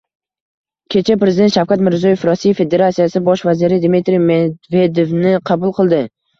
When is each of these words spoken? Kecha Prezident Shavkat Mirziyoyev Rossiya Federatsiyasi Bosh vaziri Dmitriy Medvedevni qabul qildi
Kecha 0.95 1.17
Prezident 1.23 1.53
Shavkat 1.57 1.83
Mirziyoyev 1.89 2.25
Rossiya 2.31 2.57
Federatsiyasi 2.61 3.23
Bosh 3.29 3.45
vaziri 3.51 3.81
Dmitriy 3.87 4.21
Medvedevni 4.33 5.39
qabul 5.55 5.79
qildi 5.83 6.05